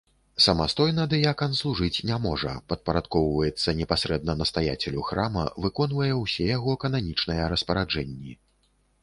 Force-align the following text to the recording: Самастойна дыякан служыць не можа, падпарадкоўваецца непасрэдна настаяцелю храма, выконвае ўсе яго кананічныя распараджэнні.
Самастойна 0.43 1.03
дыякан 1.09 1.51
служыць 1.59 2.03
не 2.09 2.17
можа, 2.23 2.53
падпарадкоўваецца 2.73 3.75
непасрэдна 3.83 4.37
настаяцелю 4.41 5.05
храма, 5.11 5.45
выконвае 5.67 6.11
ўсе 6.23 6.51
яго 6.57 6.77
кананічныя 6.87 7.43
распараджэнні. 7.55 8.33